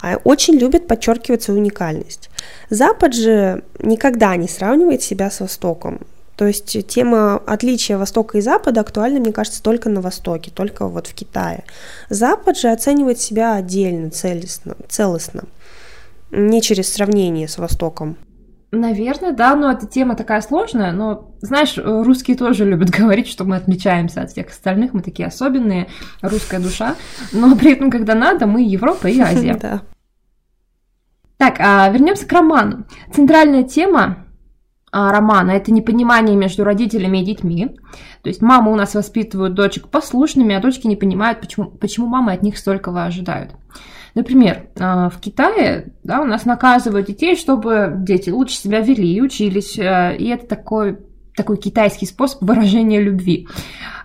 а 0.00 0.16
очень 0.24 0.54
любят 0.54 0.86
подчеркивать 0.86 1.42
свою 1.42 1.60
уникальность. 1.60 2.30
Запад 2.68 3.14
же 3.14 3.62
никогда 3.78 4.36
не 4.36 4.48
сравнивает 4.48 5.02
себя 5.02 5.30
с 5.30 5.40
Востоком. 5.40 6.00
То 6.36 6.46
есть 6.46 6.86
тема 6.86 7.36
отличия 7.46 7.98
Востока 7.98 8.38
и 8.38 8.40
Запада 8.40 8.80
актуальна, 8.80 9.20
мне 9.20 9.32
кажется, 9.32 9.62
только 9.62 9.90
на 9.90 10.00
Востоке, 10.00 10.50
только 10.50 10.86
вот 10.86 11.06
в 11.06 11.14
Китае. 11.14 11.64
Запад 12.08 12.56
же 12.56 12.68
оценивает 12.68 13.20
себя 13.20 13.54
отдельно, 13.54 14.10
целостно, 14.10 14.74
целостно 14.88 15.44
не 16.30 16.62
через 16.62 16.92
сравнение 16.92 17.48
с 17.48 17.58
Востоком. 17.58 18.16
Наверное, 18.72 19.32
да, 19.32 19.56
но 19.56 19.72
эта 19.72 19.86
тема 19.86 20.14
такая 20.14 20.40
сложная, 20.42 20.92
но, 20.92 21.34
знаешь, 21.40 21.76
русские 21.76 22.36
тоже 22.36 22.64
любят 22.64 22.90
говорить, 22.96 23.26
что 23.26 23.44
мы 23.44 23.56
отличаемся 23.56 24.22
от 24.22 24.30
всех 24.30 24.50
остальных, 24.50 24.94
мы 24.94 25.02
такие 25.02 25.26
особенные, 25.26 25.88
русская 26.22 26.60
душа, 26.60 26.94
но 27.32 27.56
при 27.56 27.72
этом, 27.72 27.90
когда 27.90 28.14
надо, 28.14 28.46
мы 28.46 28.62
Европа 28.62 29.08
и 29.08 29.18
Азия. 29.20 29.58
Да. 29.60 29.82
Так, 31.36 31.56
а 31.58 31.88
вернемся 31.88 32.26
к 32.26 32.32
роману. 32.32 32.84
Центральная 33.14 33.62
тема 33.62 34.26
а, 34.92 35.10
романа– 35.10 35.50
это 35.52 35.72
непонимание 35.72 36.36
между 36.36 36.64
родителями 36.64 37.18
и 37.18 37.24
детьми. 37.24 37.76
То 38.22 38.28
есть 38.28 38.42
мамы 38.42 38.72
у 38.72 38.76
нас 38.76 38.94
воспитывают 38.94 39.54
дочек 39.54 39.88
послушными, 39.88 40.54
а 40.54 40.60
дочки 40.60 40.86
не 40.86 40.96
понимают, 40.96 41.40
почему, 41.40 41.70
почему 41.70 42.06
мамы 42.08 42.32
от 42.32 42.42
них 42.42 42.58
столького 42.58 43.04
ожидают. 43.04 43.52
Например, 44.14 44.66
а, 44.78 45.08
в 45.08 45.20
Китае 45.20 45.92
да, 46.02 46.20
у 46.20 46.24
нас 46.24 46.44
наказывают 46.44 47.06
детей, 47.06 47.36
чтобы 47.36 47.92
дети 47.96 48.30
лучше 48.30 48.56
себя 48.56 48.80
вели 48.80 49.12
и 49.12 49.20
учились, 49.20 49.78
а, 49.78 50.12
и 50.12 50.26
это 50.26 50.46
такой, 50.46 50.98
такой 51.36 51.56
китайский 51.56 52.06
способ 52.06 52.42
выражения 52.42 53.00
любви. 53.00 53.46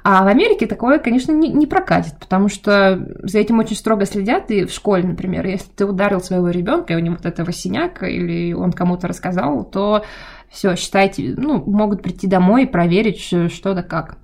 А 0.03 0.23
в 0.23 0.27
Америке 0.27 0.67
такое, 0.67 0.99
конечно, 0.99 1.31
не, 1.31 1.49
не 1.49 1.65
прокатит, 1.65 2.19
потому 2.19 2.47
что 2.47 3.07
за 3.23 3.39
этим 3.39 3.57
очень 3.57 3.75
строго 3.75 4.05
следят, 4.05 4.51
и 4.51 4.65
в 4.65 4.71
школе, 4.71 5.03
например, 5.03 5.47
если 5.47 5.67
ты 5.75 5.85
ударил 5.85 6.21
своего 6.21 6.49
ребенка, 6.49 6.93
и 6.93 6.95
у 6.95 6.99
него 6.99 7.15
вот 7.15 7.25
этого 7.25 7.51
синяк, 7.51 8.03
или 8.03 8.53
он 8.53 8.71
кому-то 8.71 9.07
рассказал, 9.07 9.63
то 9.63 10.03
все, 10.49 10.75
считайте, 10.75 11.33
ну, 11.35 11.63
могут 11.65 12.03
прийти 12.03 12.27
домой 12.27 12.63
и 12.63 12.67
проверить, 12.67 13.19
что 13.19 13.73
да 13.73 13.81
как. 13.81 14.17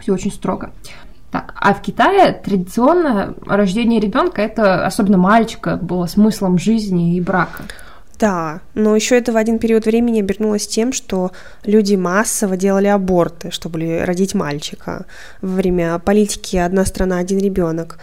Все 0.00 0.12
очень 0.12 0.30
строго. 0.30 0.74
Так, 1.34 1.52
а 1.56 1.74
в 1.74 1.82
Китае 1.82 2.32
традиционно 2.32 3.34
рождение 3.44 3.98
ребенка 3.98 4.40
это, 4.40 4.86
особенно 4.86 5.18
мальчика, 5.18 5.76
было 5.76 6.06
смыслом 6.06 6.58
жизни 6.58 7.16
и 7.16 7.20
брака. 7.20 7.64
Да, 8.20 8.60
но 8.74 8.94
еще 8.94 9.18
это 9.18 9.32
в 9.32 9.36
один 9.36 9.58
период 9.58 9.84
времени 9.84 10.20
обернулось 10.20 10.68
тем, 10.68 10.92
что 10.92 11.32
люди 11.64 11.96
массово 11.96 12.56
делали 12.56 12.86
аборты, 12.86 13.50
чтобы 13.50 14.04
родить 14.04 14.34
мальчика. 14.34 15.06
Во 15.42 15.56
время 15.56 15.98
политики 15.98 16.56
«одна 16.56 16.84
страна, 16.84 17.18
один 17.18 17.40
ребенок». 17.40 17.98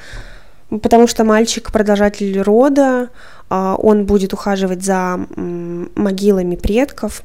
Потому 0.69 1.07
что 1.07 1.23
мальчик 1.23 1.71
продолжатель 1.71 2.37
рода, 2.41 3.07
а, 3.49 3.75
он 3.77 4.05
будет 4.05 4.33
ухаживать 4.33 4.83
за 4.83 5.17
могилами 5.37 6.57
предков. 6.57 7.23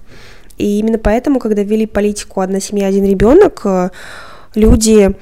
И 0.57 0.79
именно 0.79 0.99
поэтому, 0.99 1.41
когда 1.41 1.65
ввели 1.65 1.85
политику 1.87 2.43
«одна 2.43 2.61
семья, 2.61 2.87
один 2.87 3.05
ребенок», 3.05 3.67
люди 4.57 5.15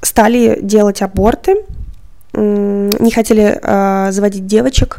стали 0.00 0.58
делать 0.62 1.02
аборты, 1.02 1.56
не 2.34 3.10
хотели 3.10 3.58
э, 3.60 4.12
заводить 4.12 4.46
девочек, 4.46 4.98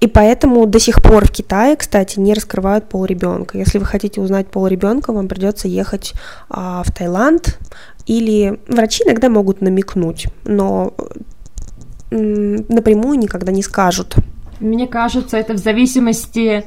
и 0.00 0.06
поэтому 0.06 0.66
до 0.66 0.78
сих 0.78 1.02
пор 1.02 1.26
в 1.26 1.30
Китае, 1.30 1.76
кстати, 1.76 2.20
не 2.20 2.34
раскрывают 2.34 2.88
пол 2.88 3.06
ребенка. 3.06 3.58
Если 3.58 3.78
вы 3.78 3.86
хотите 3.86 4.20
узнать 4.20 4.48
пол 4.48 4.66
ребенка, 4.66 5.12
вам 5.12 5.28
придется 5.28 5.66
ехать 5.66 6.12
э, 6.50 6.82
в 6.84 6.92
Таиланд, 6.92 7.58
или 8.06 8.60
врачи 8.68 9.02
иногда 9.04 9.28
могут 9.28 9.62
намекнуть, 9.62 10.26
но 10.44 10.92
э, 12.10 12.16
напрямую 12.68 13.18
никогда 13.18 13.50
не 13.50 13.62
скажут. 13.62 14.16
Мне 14.60 14.86
кажется, 14.86 15.36
это 15.36 15.54
в 15.54 15.58
зависимости 15.58 16.64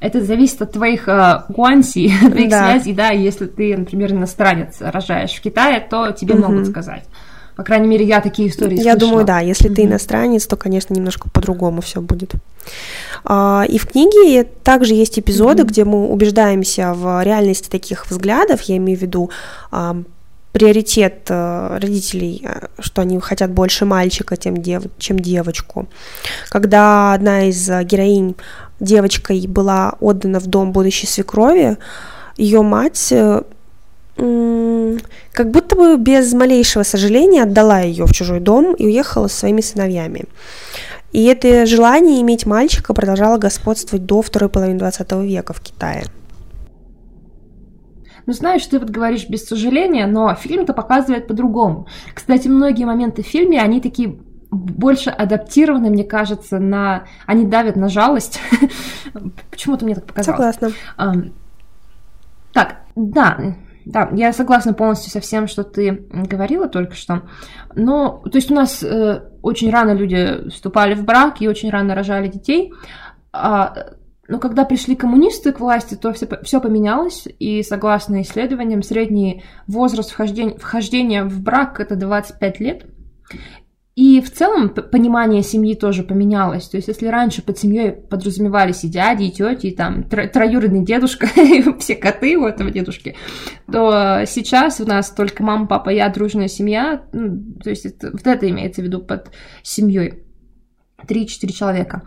это 0.00 0.24
зависит 0.24 0.62
от 0.62 0.72
твоих 0.72 1.08
э, 1.08 1.42
гуанси, 1.48 2.12
твоих 2.30 2.50
да. 2.50 2.70
связей, 2.70 2.92
да, 2.92 3.10
если 3.10 3.46
ты, 3.46 3.76
например, 3.76 4.12
иностранец 4.12 4.76
рожаешь 4.80 5.32
в 5.32 5.40
Китае, 5.40 5.80
то 5.80 6.12
тебе 6.12 6.34
угу. 6.34 6.52
могут 6.52 6.68
сказать. 6.68 7.04
По 7.56 7.64
крайней 7.64 7.88
мере, 7.88 8.04
я 8.04 8.20
такие 8.20 8.50
истории 8.50 8.76
Я 8.76 8.92
слышала. 8.92 9.00
думаю, 9.00 9.24
да, 9.26 9.40
если 9.40 9.68
ты 9.68 9.82
иностранец, 9.82 10.46
то, 10.46 10.54
конечно, 10.54 10.94
немножко 10.94 11.28
по-другому 11.28 11.80
все 11.80 12.00
будет. 12.00 12.34
А, 13.24 13.64
и 13.68 13.78
в 13.78 13.88
книге 13.88 14.44
также 14.44 14.94
есть 14.94 15.18
эпизоды, 15.18 15.64
mm 15.64 15.66
где 15.66 15.84
мы 15.84 16.06
убеждаемся 16.06 16.94
в 16.94 17.20
реальности 17.24 17.68
таких 17.68 18.08
взглядов, 18.08 18.60
я 18.62 18.76
имею 18.76 18.96
в 18.96 19.02
виду 19.02 19.30
а, 19.72 19.96
приоритет 20.52 21.26
а, 21.30 21.80
родителей, 21.80 22.46
а, 22.46 22.68
что 22.78 23.02
они 23.02 23.18
хотят 23.18 23.50
больше 23.50 23.84
мальчика, 23.84 24.36
тем 24.36 24.56
дев, 24.56 24.84
чем 24.98 25.18
девочку. 25.18 25.88
Когда 26.50 27.12
одна 27.12 27.48
из 27.48 27.68
героинь 27.68 28.36
девочкой 28.80 29.46
была 29.46 29.96
отдана 30.00 30.40
в 30.40 30.46
дом 30.46 30.72
будущей 30.72 31.06
свекрови, 31.06 31.78
ее 32.36 32.62
мать 32.62 33.12
э, 33.12 33.42
как 35.32 35.50
будто 35.50 35.76
бы 35.76 35.96
без 35.96 36.32
малейшего 36.32 36.82
сожаления 36.82 37.44
отдала 37.44 37.80
ее 37.80 38.04
в 38.04 38.12
чужой 38.12 38.40
дом 38.40 38.74
и 38.74 38.86
уехала 38.86 39.28
со 39.28 39.38
своими 39.38 39.60
сыновьями. 39.60 40.24
И 41.12 41.24
это 41.24 41.66
желание 41.66 42.20
иметь 42.20 42.44
мальчика 42.44 42.94
продолжало 42.94 43.38
господствовать 43.38 44.04
до 44.04 44.20
второй 44.22 44.48
половины 44.50 44.78
20 44.78 45.12
века 45.22 45.52
в 45.52 45.60
Китае. 45.60 46.04
Ну, 48.26 48.34
знаешь, 48.34 48.66
ты 48.66 48.78
вот 48.78 48.90
говоришь 48.90 49.26
без 49.26 49.46
сожаления, 49.46 50.06
но 50.06 50.34
фильм-то 50.34 50.74
показывает 50.74 51.26
по-другому. 51.26 51.86
Кстати, 52.12 52.46
многие 52.46 52.84
моменты 52.84 53.22
в 53.22 53.26
фильме, 53.26 53.58
они 53.62 53.80
такие 53.80 54.18
больше 54.50 55.10
адаптированы, 55.10 55.90
мне 55.90 56.04
кажется, 56.04 56.58
на... 56.58 57.04
Они 57.26 57.44
давят 57.44 57.76
на 57.76 57.88
жалость. 57.88 58.40
Почему-то 59.50 59.84
мне 59.84 59.94
так 59.94 60.06
показалось. 60.06 60.54
Согласна. 60.54 61.32
Так, 62.52 62.76
да, 62.96 63.54
да, 63.84 64.10
я 64.12 64.32
согласна 64.32 64.74
полностью 64.74 65.10
со 65.10 65.20
всем, 65.20 65.48
что 65.48 65.64
ты 65.64 66.06
говорила 66.10 66.68
только 66.68 66.94
что. 66.94 67.22
Но, 67.74 68.22
то 68.24 68.36
есть 68.36 68.50
у 68.50 68.54
нас 68.54 68.82
э, 68.82 69.22
очень 69.42 69.70
рано 69.70 69.92
люди 69.92 70.48
вступали 70.50 70.94
в 70.94 71.04
брак 71.04 71.40
и 71.40 71.48
очень 71.48 71.70
рано 71.70 71.94
рожали 71.94 72.28
детей. 72.28 72.72
А, 73.32 73.74
но 74.28 74.38
когда 74.38 74.66
пришли 74.66 74.94
коммунисты 74.94 75.52
к 75.52 75.60
власти, 75.60 75.94
то 75.94 76.12
все, 76.12 76.28
все 76.42 76.60
поменялось, 76.60 77.26
и 77.38 77.62
согласно 77.62 78.20
исследованиям, 78.20 78.82
средний 78.82 79.42
возраст 79.66 80.10
вхождения, 80.10 80.58
вхождения 80.58 81.24
в 81.24 81.40
брак 81.40 81.80
это 81.80 81.96
25 81.96 82.60
лет. 82.60 82.84
И 83.98 84.20
в 84.20 84.30
целом 84.30 84.68
понимание 84.68 85.42
семьи 85.42 85.74
тоже 85.74 86.04
поменялось. 86.04 86.68
То 86.68 86.76
есть, 86.76 86.86
если 86.86 87.08
раньше 87.08 87.42
под 87.42 87.58
семьей 87.58 87.90
подразумевались 87.90 88.84
и 88.84 88.88
дяди, 88.88 89.24
и 89.24 89.32
тети, 89.32 89.66
и 89.66 89.74
там 89.74 90.04
троюродный 90.04 90.84
дедушка, 90.84 91.26
и 91.36 91.64
все 91.80 91.96
коты 91.96 92.38
у 92.38 92.46
этого 92.46 92.70
дедушки, 92.70 93.16
то 93.66 94.22
сейчас 94.24 94.80
у 94.80 94.86
нас 94.86 95.10
только 95.10 95.42
мама, 95.42 95.66
папа, 95.66 95.90
я, 95.90 96.08
дружная 96.10 96.46
семья. 96.46 97.02
Ну, 97.12 97.54
то 97.60 97.70
есть, 97.70 97.86
это, 97.86 98.12
вот 98.12 98.24
это 98.24 98.48
имеется 98.48 98.82
в 98.82 98.84
виду 98.84 99.00
под 99.00 99.32
семьей. 99.64 100.22
Три-четыре 101.08 101.52
человека. 101.52 102.04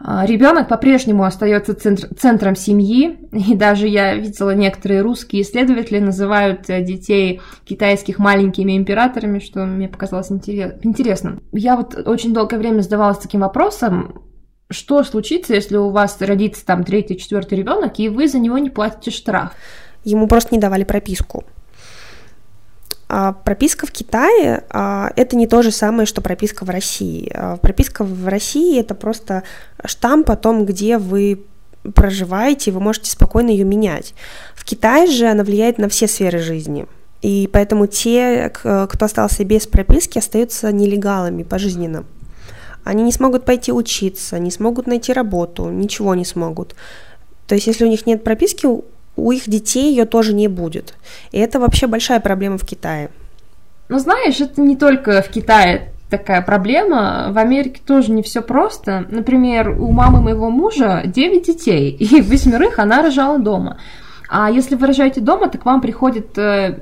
А, 0.00 0.24
Ребенок 0.26 0.68
по-прежнему 0.68 1.24
остается 1.24 1.74
центр, 1.74 2.08
центром 2.16 2.54
семьи, 2.54 3.18
и 3.32 3.56
даже 3.56 3.88
я 3.88 4.14
видела 4.14 4.54
некоторые 4.54 5.02
русские 5.02 5.42
исследователи 5.42 5.98
называют 5.98 6.70
э, 6.70 6.82
детей 6.82 7.40
китайских 7.64 8.18
маленькими 8.18 8.76
императорами, 8.76 9.40
что 9.40 9.66
мне 9.66 9.88
показалось 9.88 10.30
интересным. 10.30 11.42
Я 11.52 11.76
вот 11.76 11.96
очень 12.06 12.32
долгое 12.32 12.58
время 12.58 12.82
задавалась 12.82 13.18
таким 13.18 13.40
вопросом, 13.40 14.22
что 14.70 15.02
случится, 15.02 15.54
если 15.54 15.76
у 15.76 15.90
вас 15.90 16.20
родится 16.20 16.64
там 16.64 16.84
третий, 16.84 17.18
четвертый 17.18 17.58
ребенок, 17.58 17.98
и 17.98 18.08
вы 18.08 18.28
за 18.28 18.38
него 18.38 18.58
не 18.58 18.70
платите 18.70 19.10
штраф? 19.10 19.52
Ему 20.04 20.28
просто 20.28 20.54
не 20.54 20.60
давали 20.60 20.84
прописку. 20.84 21.44
А 23.08 23.32
прописка 23.32 23.86
в 23.86 23.90
Китае 23.90 24.64
а, 24.68 25.10
это 25.16 25.34
не 25.34 25.46
то 25.46 25.62
же 25.62 25.70
самое, 25.70 26.04
что 26.04 26.20
прописка 26.20 26.64
в 26.64 26.70
России. 26.70 27.30
А, 27.34 27.56
прописка 27.56 28.04
в 28.04 28.28
России 28.28 28.78
это 28.78 28.94
просто 28.94 29.44
штамп 29.84 30.30
о 30.30 30.36
том, 30.36 30.66
где 30.66 30.98
вы 30.98 31.42
проживаете, 31.94 32.70
и 32.70 32.74
вы 32.74 32.80
можете 32.80 33.10
спокойно 33.10 33.48
ее 33.48 33.64
менять. 33.64 34.14
В 34.54 34.64
Китае 34.64 35.06
же 35.06 35.26
она 35.26 35.42
влияет 35.42 35.78
на 35.78 35.88
все 35.88 36.06
сферы 36.06 36.38
жизни. 36.38 36.86
И 37.22 37.48
поэтому 37.50 37.86
те, 37.86 38.50
кто 38.50 38.88
остался 39.00 39.44
без 39.44 39.66
прописки, 39.66 40.18
остаются 40.18 40.70
нелегалами 40.70 41.42
пожизненно. 41.42 42.04
Они 42.84 43.02
не 43.02 43.12
смогут 43.12 43.44
пойти 43.44 43.72
учиться, 43.72 44.38
не 44.38 44.50
смогут 44.50 44.86
найти 44.86 45.12
работу, 45.12 45.70
ничего 45.70 46.14
не 46.14 46.24
смогут. 46.24 46.74
То 47.46 47.54
есть, 47.54 47.66
если 47.66 47.84
у 47.84 47.88
них 47.88 48.06
нет 48.06 48.22
прописки, 48.22 48.68
у 49.18 49.32
их 49.32 49.48
детей 49.48 49.90
ее 49.90 50.04
тоже 50.04 50.32
не 50.34 50.48
будет. 50.48 50.94
И 51.32 51.38
это 51.38 51.58
вообще 51.60 51.86
большая 51.86 52.20
проблема 52.20 52.58
в 52.58 52.64
Китае. 52.64 53.10
Ну, 53.88 53.98
знаешь, 53.98 54.40
это 54.40 54.60
не 54.60 54.76
только 54.76 55.22
в 55.22 55.28
Китае 55.28 55.92
такая 56.10 56.42
проблема. 56.42 57.28
В 57.30 57.38
Америке 57.38 57.80
тоже 57.84 58.12
не 58.12 58.22
все 58.22 58.42
просто. 58.42 59.06
Например, 59.10 59.70
у 59.70 59.90
мамы 59.90 60.20
моего 60.20 60.50
мужа 60.50 61.02
9 61.04 61.46
детей, 61.46 61.90
и 61.98 62.20
восьмерых 62.20 62.78
она 62.78 63.02
рожала 63.02 63.38
дома. 63.38 63.78
А 64.30 64.50
если 64.50 64.74
вы 64.74 64.86
рожаете 64.86 65.20
дома, 65.20 65.48
то 65.48 65.58
к 65.58 65.64
вам 65.64 65.80
приходит 65.80 66.36
э, 66.38 66.80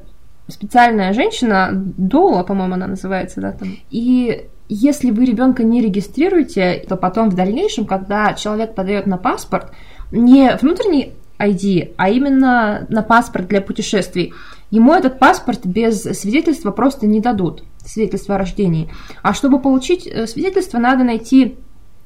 специальная 0.49 1.13
женщина, 1.13 1.71
Дола, 1.73 2.43
по-моему, 2.43 2.75
она 2.75 2.89
называется, 2.89 3.41
да, 3.41 3.53
там. 3.53 3.69
И 3.91 4.49
если 4.69 5.13
вы 5.13 5.25
ребенка 5.25 5.63
не 5.63 5.81
регистрируете, 5.81 6.85
то 6.89 6.97
потом 6.97 7.31
в 7.31 7.37
дальнейшем, 7.37 7.87
когда 7.87 8.35
человек 8.35 8.75
подает 8.75 9.07
на 9.07 9.17
паспорт, 9.17 9.71
не 10.11 10.57
внутренний 10.61 11.13
ID, 11.39 11.95
а 11.97 12.11
именно 12.11 12.87
на 12.89 13.03
паспорт 13.03 13.49
для 13.49 13.61
путешествий. 13.61 14.33
Ему 14.71 14.93
этот 14.93 15.19
паспорт 15.19 15.65
без 15.65 16.03
свидетельства 16.03 16.71
просто 16.71 17.07
не 17.07 17.21
дадут, 17.21 17.63
свидетельство 17.85 18.35
о 18.35 18.39
рождении. 18.39 18.91
А 19.23 19.33
чтобы 19.33 19.61
получить 19.61 20.07
э, 20.07 20.27
свидетельство, 20.27 20.79
надо 20.79 21.05
найти 21.05 21.57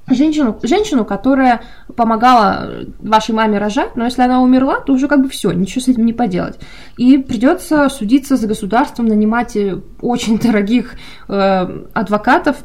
женщину, 0.09 0.59
женщину, 0.63 1.05
которая 1.05 1.63
помогала 1.97 2.85
вашей 2.99 3.35
маме 3.35 3.59
рожать, 3.59 3.97
но 3.97 4.05
если 4.05 4.23
она 4.23 4.43
умерла, 4.43 4.81
то 4.81 4.93
уже 4.93 5.09
как 5.09 5.23
бы 5.23 5.29
все, 5.29 5.53
ничего 5.53 5.81
с 5.81 5.89
этим 5.89 6.05
не 6.05 6.13
поделать. 6.13 6.59
И 6.97 7.19
придется 7.19 7.89
судиться 7.89 8.37
за 8.37 8.47
государством, 8.47 9.07
нанимать 9.07 9.57
э, 9.57 9.81
очень 10.01 10.39
дорогих 10.43 10.97
э, 11.29 11.85
адвокатов. 11.93 12.57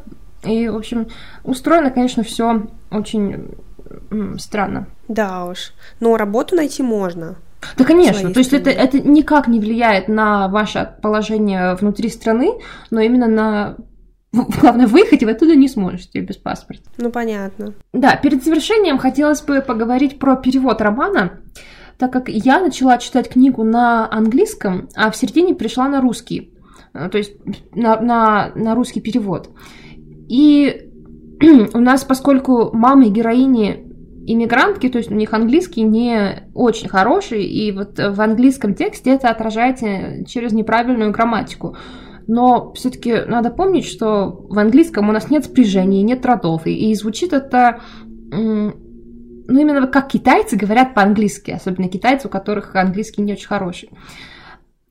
И, 0.44 0.68
в 0.68 0.76
общем, 0.76 1.06
устроено, 1.42 1.90
конечно, 1.90 2.22
все 2.22 2.66
очень 2.90 3.48
странно. 4.38 4.88
Да 5.08 5.46
уж. 5.46 5.72
Но 6.00 6.16
работу 6.16 6.56
найти 6.56 6.82
можно. 6.82 7.36
Да, 7.76 7.84
конечно. 7.84 8.32
То 8.32 8.40
есть 8.40 8.52
это, 8.52 8.70
это 8.70 9.00
никак 9.00 9.48
не 9.48 9.60
влияет 9.60 10.08
на 10.08 10.48
ваше 10.48 10.94
положение 11.02 11.74
внутри 11.74 12.08
страны, 12.08 12.52
но 12.90 13.00
именно 13.00 13.26
на 13.26 13.76
Главное, 14.60 14.86
выехать 14.86 15.22
вы 15.22 15.30
оттуда 15.30 15.54
не 15.54 15.68
сможете 15.68 16.20
без 16.20 16.36
паспорта. 16.36 16.90
Ну, 16.98 17.10
понятно. 17.10 17.74
Да, 17.92 18.16
перед 18.16 18.44
завершением 18.44 18.98
хотелось 18.98 19.42
бы 19.42 19.60
поговорить 19.60 20.18
про 20.18 20.36
перевод 20.36 20.80
романа, 20.80 21.40
так 21.98 22.12
как 22.12 22.28
я 22.28 22.60
начала 22.60 22.98
читать 22.98 23.28
книгу 23.28 23.64
на 23.64 24.10
английском, 24.12 24.88
а 24.94 25.10
в 25.10 25.16
середине 25.16 25.54
пришла 25.54 25.88
на 25.88 26.00
русский, 26.00 26.52
э, 26.92 27.08
то 27.08 27.18
есть 27.18 27.32
на, 27.74 28.00
на, 28.00 28.52
на 28.54 28.74
русский 28.74 29.00
перевод. 29.00 29.50
И 30.28 30.90
у 31.74 31.78
нас, 31.78 32.04
поскольку 32.04 32.70
мамы 32.72 33.08
героини 33.08 33.84
иммигрантки, 34.26 34.88
то 34.88 34.98
есть 34.98 35.10
у 35.10 35.14
них 35.14 35.32
английский 35.32 35.82
не 35.82 36.48
очень 36.54 36.88
хороший, 36.88 37.44
и 37.44 37.70
вот 37.72 37.98
в 37.98 38.20
английском 38.20 38.74
тексте 38.74 39.10
это 39.10 39.30
отражается 39.30 40.24
через 40.26 40.52
неправильную 40.52 41.12
грамматику. 41.12 41.76
Но 42.26 42.72
все-таки 42.72 43.22
надо 43.26 43.50
помнить, 43.50 43.86
что 43.86 44.46
в 44.48 44.58
английском 44.58 45.08
у 45.08 45.12
нас 45.12 45.30
нет 45.30 45.44
спряжений, 45.44 46.02
нет 46.02 46.26
родов, 46.26 46.66
и, 46.66 46.90
и 46.90 46.94
звучит 46.96 47.32
это 47.32 47.80
ну, 49.48 49.60
именно 49.60 49.86
как 49.86 50.08
китайцы 50.08 50.56
говорят 50.56 50.94
по-английски, 50.94 51.52
особенно 51.52 51.88
китайцы, 51.88 52.26
у 52.26 52.30
которых 52.30 52.74
английский 52.74 53.22
не 53.22 53.34
очень 53.34 53.46
хороший. 53.46 53.90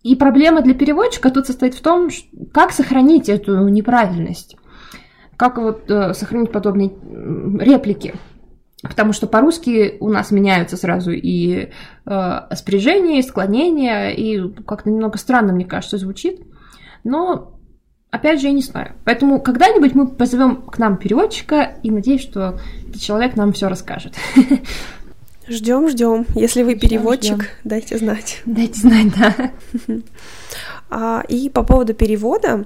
И 0.02 0.16
проблема 0.16 0.62
для 0.62 0.76
переводчика 0.76 1.30
тут 1.30 1.48
состоит 1.48 1.74
в 1.74 1.82
том, 1.82 2.10
как 2.54 2.72
сохранить 2.72 3.28
эту 3.28 3.68
неправильность, 3.68 4.56
как 5.38 5.58
вот 5.58 5.90
э, 5.90 6.14
сохранить 6.14 6.52
подобные 6.52 6.92
реплики. 7.60 8.16
Потому 8.82 9.14
что 9.14 9.28
по-русски 9.28 9.98
у 10.00 10.10
нас 10.10 10.32
меняются 10.32 10.78
сразу 10.78 11.12
и 11.12 11.70
э, 12.06 12.40
спряжение, 12.56 13.20
и 13.20 13.24
склонение, 13.24 14.16
и 14.16 14.54
как-то 14.64 14.90
немного 14.90 15.18
странно, 15.18 15.54
мне 15.54 15.66
кажется, 15.66 15.98
звучит. 15.98 16.42
Но, 17.04 17.58
опять 18.12 18.42
же, 18.42 18.48
я 18.48 18.54
не 18.54 18.62
знаю. 18.62 18.94
Поэтому 19.04 19.42
когда-нибудь 19.42 19.96
мы 19.96 20.08
позовем 20.08 20.58
к 20.58 20.78
нам 20.78 20.98
переводчика 20.98 21.78
и 21.82 21.90
надеюсь, 21.90 22.22
что 22.22 22.60
этот 22.88 23.02
человек 23.02 23.36
нам 23.36 23.54
все 23.54 23.68
расскажет. 23.70 24.16
Ждем, 25.48 25.88
ждем. 25.90 26.26
Если 26.34 26.64
вы 26.64 26.76
переводчик, 26.76 27.36
ждем. 27.36 27.50
дайте 27.64 27.98
знать. 27.98 28.42
Дайте 28.46 28.80
знать, 28.80 29.14
да. 29.16 29.52
А, 30.90 31.24
и 31.28 31.50
по 31.50 31.64
поводу 31.64 31.94
перевода, 31.94 32.66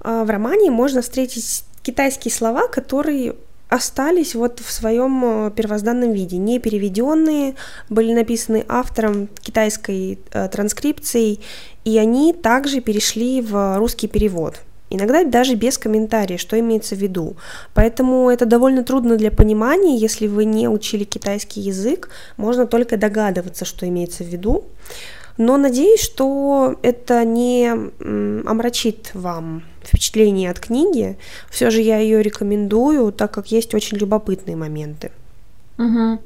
а, 0.00 0.24
в 0.24 0.30
романе 0.30 0.70
можно 0.70 1.00
встретить 1.00 1.64
китайские 1.86 2.32
слова, 2.32 2.66
которые 2.66 3.36
остались 3.68 4.34
вот 4.34 4.58
в 4.60 4.70
своем 4.72 5.24
э, 5.24 5.50
первозданном 5.52 6.12
виде, 6.12 6.36
не 6.36 6.58
переведенные, 6.58 7.54
были 7.88 8.12
написаны 8.12 8.64
автором 8.68 9.28
китайской 9.40 10.18
э, 10.32 10.48
транскрипцией, 10.48 11.40
и 11.84 11.96
они 11.98 12.32
также 12.32 12.80
перешли 12.80 13.40
в 13.40 13.78
русский 13.78 14.08
перевод. 14.08 14.62
Иногда 14.90 15.22
даже 15.24 15.54
без 15.54 15.78
комментариев, 15.78 16.40
что 16.40 16.58
имеется 16.58 16.96
в 16.96 16.98
виду. 16.98 17.36
Поэтому 17.74 18.30
это 18.30 18.46
довольно 18.46 18.82
трудно 18.82 19.16
для 19.16 19.30
понимания, 19.30 19.96
если 19.96 20.26
вы 20.26 20.44
не 20.44 20.68
учили 20.68 21.04
китайский 21.04 21.60
язык, 21.60 22.08
можно 22.36 22.66
только 22.66 22.96
догадываться, 22.96 23.64
что 23.64 23.88
имеется 23.88 24.24
в 24.24 24.28
виду. 24.28 24.64
Но 25.38 25.56
надеюсь, 25.56 26.00
что 26.00 26.76
это 26.82 27.24
не 27.24 27.68
омрачит 28.48 29.10
вам 29.14 29.62
впечатление 29.88 30.50
от 30.50 30.60
книги. 30.60 31.18
Все 31.50 31.70
же 31.70 31.80
я 31.80 31.98
ее 31.98 32.22
рекомендую, 32.22 33.12
так 33.12 33.32
как 33.32 33.48
есть 33.48 33.74
очень 33.74 33.98
любопытные 33.98 34.56
моменты. 34.56 35.10
Угу. 35.78 36.20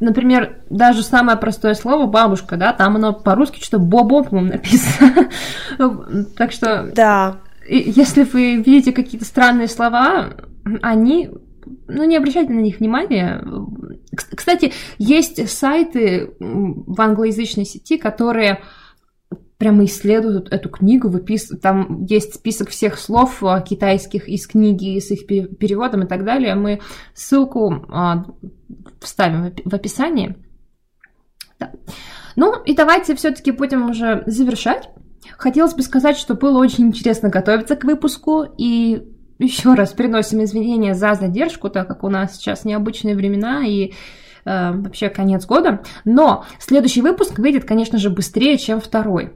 Например, 0.00 0.56
даже 0.68 1.02
самое 1.02 1.38
простое 1.38 1.74
слово 1.74 2.06
бабушка, 2.06 2.56
да, 2.56 2.72
там 2.72 2.96
оно 2.96 3.12
по-русски 3.14 3.60
что-то 3.62 3.78
бобо, 3.78 4.22
по-моему, 4.22 4.52
написано. 4.52 5.30
Так 6.36 6.52
что. 6.52 6.90
Да. 6.94 7.38
Если 7.66 8.24
вы 8.24 8.56
видите 8.56 8.92
какие-то 8.92 9.24
странные 9.24 9.68
слова, 9.68 10.34
они 10.82 11.30
ну, 11.88 12.04
не 12.04 12.16
обращайте 12.16 12.52
на 12.52 12.60
них 12.60 12.80
внимания. 12.80 13.42
Кстати, 14.34 14.72
есть 14.98 15.48
сайты 15.48 16.30
в 16.38 17.00
англоязычной 17.00 17.64
сети, 17.64 17.96
которые 17.96 18.60
прямо 19.62 19.84
исследуют 19.84 20.52
эту 20.52 20.68
книгу, 20.68 21.08
выпис... 21.08 21.52
там 21.62 22.04
есть 22.06 22.34
список 22.34 22.70
всех 22.70 22.98
слов 22.98 23.44
э, 23.44 23.62
китайских 23.64 24.28
из 24.28 24.48
книги, 24.48 24.98
с 24.98 25.12
их 25.12 25.24
переводом 25.28 26.02
и 26.02 26.08
так 26.08 26.24
далее. 26.24 26.56
Мы 26.56 26.80
ссылку 27.14 27.86
а, 27.88 28.24
вставим 29.00 29.54
в 29.64 29.72
описании. 29.72 30.34
Да. 31.60 31.70
Ну 32.34 32.60
и 32.64 32.74
давайте 32.74 33.14
все-таки 33.14 33.52
будем 33.52 33.88
уже 33.88 34.24
завершать. 34.26 34.90
Хотелось 35.38 35.74
бы 35.74 35.82
сказать, 35.82 36.16
что 36.16 36.34
было 36.34 36.58
очень 36.58 36.88
интересно 36.88 37.28
готовиться 37.28 37.76
к 37.76 37.84
выпуску, 37.84 38.44
и 38.58 39.00
еще 39.38 39.74
раз 39.74 39.92
приносим 39.92 40.42
извинения 40.42 40.94
за 40.94 41.14
задержку, 41.14 41.70
так 41.70 41.86
как 41.86 42.02
у 42.02 42.08
нас 42.08 42.34
сейчас 42.34 42.64
необычные 42.64 43.14
времена 43.14 43.64
и 43.64 43.92
э, 44.44 44.72
вообще 44.72 45.08
конец 45.08 45.46
года. 45.46 45.84
Но 46.04 46.46
следующий 46.58 47.00
выпуск 47.00 47.38
выйдет, 47.38 47.64
конечно 47.64 47.98
же, 47.98 48.10
быстрее, 48.10 48.58
чем 48.58 48.80
второй. 48.80 49.34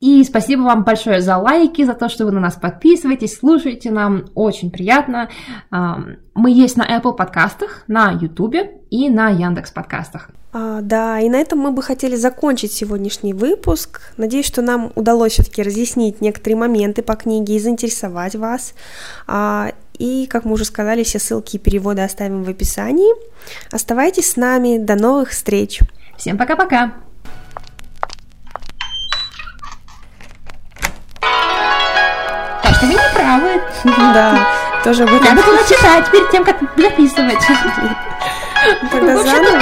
И 0.00 0.24
спасибо 0.24 0.62
вам 0.62 0.82
большое 0.82 1.20
за 1.20 1.36
лайки, 1.36 1.84
за 1.84 1.92
то, 1.92 2.08
что 2.08 2.24
вы 2.24 2.32
на 2.32 2.40
нас 2.40 2.54
подписываетесь, 2.54 3.38
слушаете, 3.38 3.90
нам 3.90 4.24
очень 4.34 4.70
приятно. 4.70 5.28
Мы 5.70 6.50
есть 6.50 6.78
на 6.78 6.98
Apple 6.98 7.14
подкастах, 7.14 7.84
на 7.86 8.12
YouTube 8.12 8.56
и 8.90 9.10
на 9.10 9.28
Яндекс 9.28 9.70
подкастах. 9.72 10.30
А, 10.52 10.80
да, 10.80 11.20
и 11.20 11.28
на 11.28 11.36
этом 11.36 11.58
мы 11.58 11.70
бы 11.70 11.82
хотели 11.82 12.16
закончить 12.16 12.72
сегодняшний 12.72 13.34
выпуск. 13.34 14.00
Надеюсь, 14.16 14.46
что 14.46 14.62
нам 14.62 14.90
удалось 14.94 15.32
все-таки 15.32 15.62
разъяснить 15.62 16.20
некоторые 16.20 16.56
моменты 16.56 17.02
по 17.02 17.14
книге 17.14 17.56
и 17.56 17.60
заинтересовать 17.60 18.34
вас. 18.34 18.74
А, 19.26 19.72
и, 19.98 20.26
как 20.26 20.46
мы 20.46 20.54
уже 20.54 20.64
сказали, 20.64 21.02
все 21.02 21.18
ссылки 21.18 21.56
и 21.56 21.58
переводы 21.58 22.00
оставим 22.00 22.42
в 22.42 22.48
описании. 22.48 23.14
Оставайтесь 23.70 24.32
с 24.32 24.36
нами. 24.36 24.78
До 24.78 24.96
новых 24.96 25.28
встреч. 25.28 25.80
Всем 26.16 26.38
пока-пока. 26.38 26.94
Вы 33.38 33.60
правы. 33.82 34.12
Да, 34.14 34.38
тоже 34.84 35.02
об 35.04 35.14
этом. 35.14 35.24
Надо 35.24 35.42
было 35.42 35.58
читать 35.68 36.10
перед 36.10 36.30
тем, 36.30 36.44
как 36.44 36.56
записывать. 36.76 37.38
Тогда 38.90 39.22
заново. 39.22 39.60